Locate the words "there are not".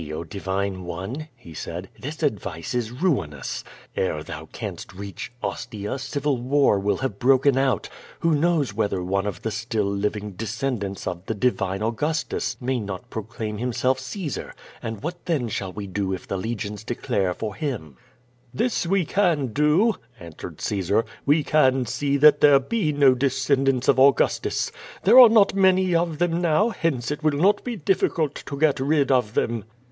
25.03-25.53